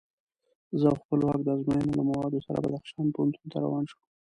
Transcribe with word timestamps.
زه 0.79 0.85
او 0.91 0.99
خپلواک 1.03 1.39
د 1.43 1.47
ازموینو 1.55 1.97
له 1.99 2.03
موادو 2.09 2.45
سره 2.47 2.57
بدخشان 2.63 3.07
پوهنتون 3.15 3.47
ته 3.51 3.57
روان 3.65 3.83
شوو. 3.89 4.03